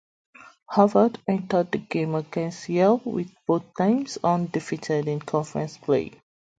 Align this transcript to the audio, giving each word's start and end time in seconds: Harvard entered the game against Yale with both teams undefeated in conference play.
Harvard 0.67 1.21
entered 1.27 1.71
the 1.71 1.77
game 1.77 2.15
against 2.15 2.67
Yale 2.69 2.99
with 3.05 3.29
both 3.45 3.71
teams 3.75 4.17
undefeated 4.23 5.07
in 5.07 5.19
conference 5.19 5.77
play. 5.77 6.19